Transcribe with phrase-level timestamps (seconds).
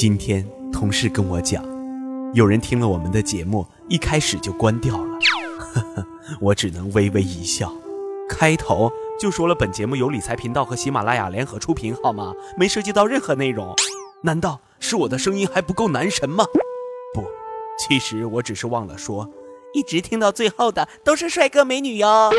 [0.00, 0.42] 今天
[0.72, 1.62] 同事跟我讲，
[2.32, 5.18] 有人听了我们的节目，一开始就关掉了。
[5.74, 6.06] 呵呵，
[6.40, 7.70] 我只能微微一笑。
[8.26, 8.90] 开头
[9.20, 12.32] 就说了，本节目由理财频道和喜马拉雅联合出品，好吗？
[12.56, 13.76] 没涉及到任何内容。
[14.22, 16.46] 难道是我的声音还不够男神吗？
[17.12, 17.22] 不，
[17.78, 19.28] 其实我只是忘了说，
[19.74, 22.32] 一直听到最后的都是帅哥美女哟。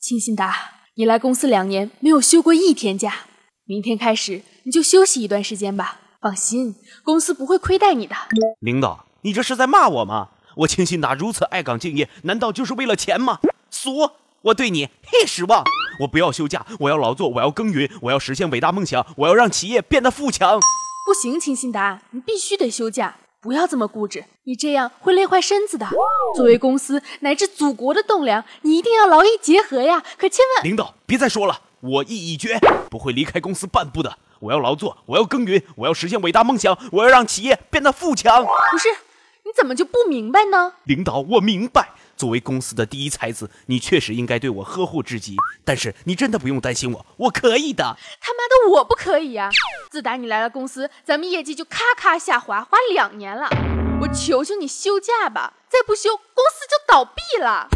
[0.00, 0.54] 庆信达，
[0.94, 3.26] 你来公司两年没有休过一天假，
[3.66, 6.00] 明天开始你就休息一段时间吧。
[6.20, 6.74] 放心，
[7.04, 8.14] 公司不会亏待你的。
[8.58, 10.30] 领导，你这是在骂我吗？
[10.56, 13.38] 我清新达如此爱岗敬业，难道就是为了钱吗？
[13.70, 14.10] 俗！
[14.42, 15.62] 我对你嘿失望。
[16.00, 20.58] 我不要休假，我要劳作，我要耕耘，我要实现伟大梦想，我要让企业变得富强。
[21.06, 25.86] 不行，清新达，你必须得休假，不要这么固执，你这样会累坏身子的。
[26.34, 30.02] 作为公司乃至祖国的栋梁，你一定要劳逸结合呀！
[30.16, 30.64] 可千万……
[30.64, 32.58] 领导，别再说了，我意已决，
[32.90, 34.18] 不会离开公司半步的。
[34.40, 38.44] 我要劳作，我要耕耘，我要实现伟大梦想，我要让企业变得富强。
[38.44, 38.88] 不是，
[39.44, 40.74] 你怎么就不明白呢？
[40.84, 41.90] 领导，我明白。
[42.16, 45.36] 作为公司的第一才子，你确实应该对我呵护至极。
[45.64, 47.96] 但是你真的不用担心我，我可以的。
[48.20, 49.48] 他妈的，我不可以呀！
[49.88, 53.48] 自打你来了公司，咱们业绩就咔咔下滑，滑两年了。
[54.00, 57.68] 我求求你休假吧，再不休，公司就倒闭了。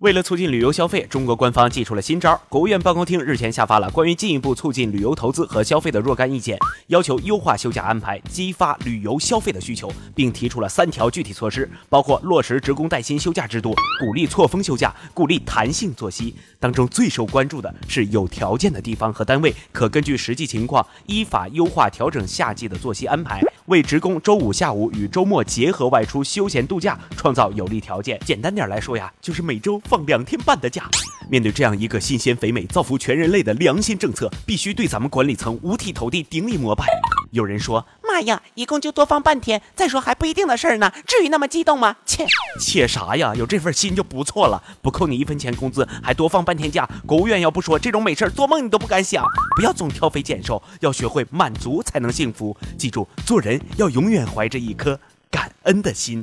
[0.00, 2.40] 为了促进旅游消费，中国官方祭出了新招。
[2.48, 16.34] 国务院办公厅日前下发了关于进一步促进旅游投资和消费的若干意见，要求优化休假安排，激发旅游消费的需求，并提出了三条具体措施，包括落实职工带薪休假制度，鼓励错峰休假，鼓励弹性作息。
[16.58, 28.20] 当中最受关注的是，有条件的地方和单位可根据实际情况，依法优化调整夏季的作息安排，为职工周五下午与周末结合外出休闲度假创造有利条件。
[28.26, 29.80] 简单点来说呀，就是每周。
[29.84, 30.90] 放两天半的假，
[31.30, 36.84] 面对这样一个新鲜肥美、造福全人类的良心政策，必须对咱们管理层五体投地、顶礼膜拜。
[37.30, 37.84] 有人说
[38.20, 42.26] ：“妈呀，一共就多放半天，再说还不一定的事儿呢，至于那么激动吗？”切，
[42.60, 43.34] 切啥呀？
[43.34, 46.86] 有这份心就不错了，不扣你一分钱工资，还多放半天假。
[47.06, 49.24] 国务院要不说这种美事儿，做梦你都不敢想。
[49.56, 52.54] 不要总挑肥拣瘦，要学会满足才能幸福。
[52.76, 55.00] 记住，做人要永远怀着一颗
[55.30, 56.22] 感恩的心。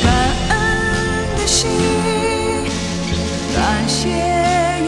[0.00, 0.12] 感
[0.48, 1.68] 恩的心。
[3.56, 4.08] 感谢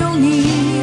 [0.01, 0.74] 有你。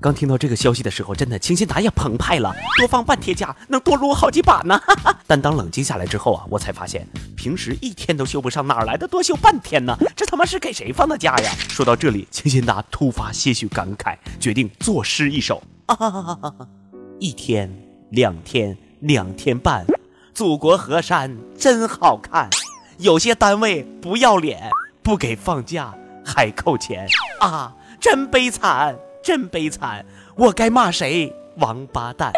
[0.00, 2.54] 刚听到这个消息的时候，真的清新达也澎湃了。
[2.78, 4.80] 多放半天假，能多撸好几把呢。
[5.26, 7.06] 但当冷静下来之后啊，我才发现，
[7.36, 9.96] 平时一天都休不上，哪来的多休半天呢？
[10.16, 11.52] 这他妈是给谁放的假呀？
[11.68, 15.62] 说到这里，清新达突发些许感慨，决定作诗一首。
[15.86, 15.96] 啊
[17.20, 17.70] 一天，
[18.10, 19.84] 两天，两天半，
[20.32, 22.48] 祖国河山真好看。
[22.96, 24.70] 有些单位不要脸，
[25.02, 25.94] 不给放假。
[26.22, 27.08] 还扣钱
[27.40, 27.74] 啊！
[27.98, 30.04] 真悲惨，真悲惨！
[30.36, 31.34] 我该骂谁？
[31.58, 32.32] 王八蛋！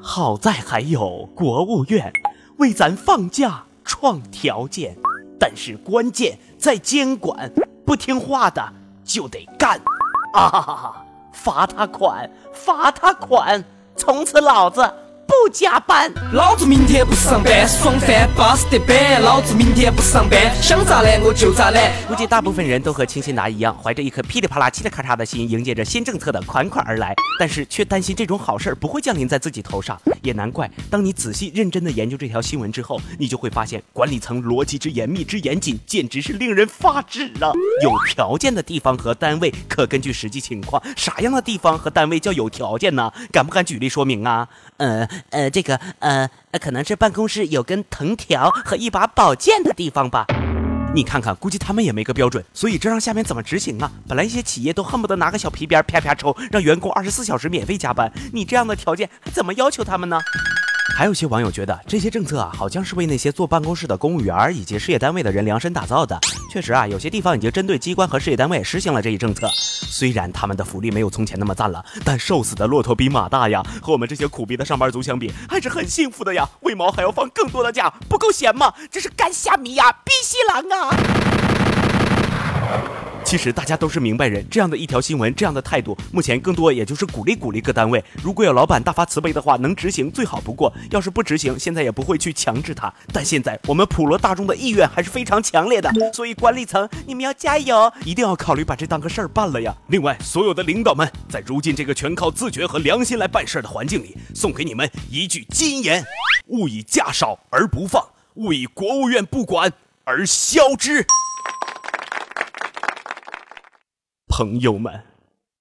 [0.00, 2.12] 好在还有国务院
[2.58, 4.96] 为咱放假创条件，
[5.38, 7.50] 但是关键在监管，
[7.84, 8.72] 不听话的
[9.04, 9.80] 就得干
[10.34, 11.04] 啊！
[11.32, 13.64] 罚他款，罚他款！
[13.96, 14.92] 从此老子。
[15.46, 19.22] 不加班，老子明天不上班，爽翻，巴适得板。
[19.22, 21.92] 老子明天不上班，想咋懒我就咋懒。
[22.08, 29.96] 估计大部分人都和清新达一样，怀着一颗噼里啪啦、嘁哩咔嚓的心，迎接着新政策的款款而来，但是却担心这种好事不会降临在自己头上。
[30.26, 37.52] 也难怪，当你仔细认真的研究这条新闻之后，你就会发现管理层逻辑之严密之严谨，简直是令人发指啊！
[37.82, 43.12] 有条件的地方和单位可根据实际情况，啥样的地方和单位叫有条件呢？
[43.32, 44.48] 敢不敢举例说明啊？
[44.78, 45.08] 呃。
[45.30, 46.28] 呃，这个呃，
[46.60, 50.26] 可能是办公室有根藤条和一把宝剑的地方吧。
[50.96, 53.92] 你看看，估计他们也没个标准，所以这让下面怎么执行啊？
[54.08, 58.10] 本来一些企业都恨不得拿个小皮鞭啪啪抽，让员工二十四小时免费加班。
[58.32, 60.18] 你这样的条件还怎么要求他们呢？
[60.96, 66.18] 还有些网友觉得这些政策啊，好像是为那些坐办公室的公务员以及事业单位的人量身打造的。
[66.56, 69.46] 确实啊，有些地方已经针对机关和事业单位实行了这一政策。
[69.90, 76.48] 虽然他们的福利没有从前那么赞了，但瘦死的骆驼比马大呀，和我们这些苦逼的上班族相比，还是很幸福的呀。
[76.62, 77.92] 为毛还要放更多的假？
[78.08, 78.72] 不够闲吗？
[78.90, 79.92] 这是干虾米呀？
[80.02, 81.35] 逼西狼啊！
[83.26, 88.02] 其实大家都是明白人，这样的一条新闻，这样的态度，目前更多也就是鼓励鼓励各单位。
[88.22, 90.72] 如果有老板大发慈悲的话，能执行最好不过。
[90.92, 92.94] 要是不执行，现在也不会去强制他。
[93.12, 99.74] 但现在我们普罗大众的意愿还是非常强烈的，所以管理层你们要加油，一定要考虑把这当个事儿办了呀。
[99.88, 106.04] 另外，所有的领导们，在如今这个全靠自觉和良心来办事的环境里，送给你们一句金言：
[106.46, 109.72] 勿以价少而不放，勿以国务院不管
[110.04, 111.04] 而消之。
[114.38, 115.02] 朋友们，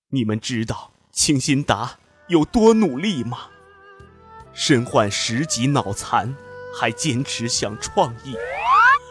[0.10, 1.92] 你们知道清新达
[2.27, 3.38] 有多努力吗？
[4.54, 6.36] 身患十级脑残，
[6.77, 8.36] 还坚持想创意，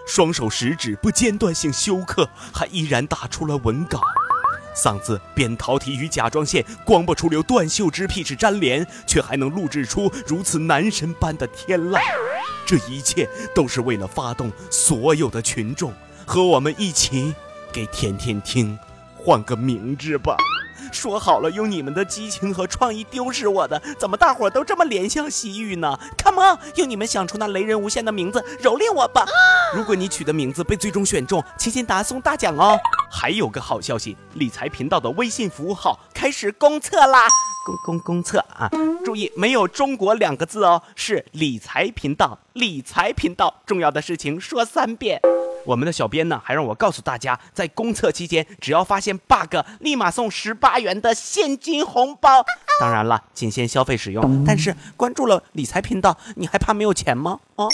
[0.06, 4.02] 双手食指不间断性休克，还依然打出了文稿。
[4.76, 11.98] 嗓子扁桃体与甲状腺光不出流断袖之癖是粘连，却还能录制出如此男神般的天籁。
[12.66, 15.90] 这一切都是为了发动所有的群众，
[16.26, 17.34] 和我们一起
[17.72, 18.78] 给甜甜听
[19.24, 20.36] 换个名字吧。
[20.92, 29.24] 说好了用你们的激情和创意丢失我的，怎么大伙都这么怜香惜玉呢？Come on，用你们想出那雷人无限的名字蹂躏我吧！
[29.74, 32.78] 如果你取的名字被最终选中，齐心达送大奖哦。
[33.10, 37.26] 还有个好消息，理财频道的微信服务号开始公测啦！
[37.64, 38.70] 公公公测啊！
[39.04, 43.62] 注意，没有“中国”两个字哦，是理财频道，理财频道。
[43.64, 45.20] 重要的事情说三遍。
[45.64, 52.44] 我们的小编呢，还让我告诉大家，在公测期间，只要发现 bug，立马送十八元的现金红包。
[52.78, 54.44] 当然了，仅限消费使用。
[54.44, 57.40] 但是关注了理财频道，你还怕没有钱吗？
[57.56, 57.66] 啊？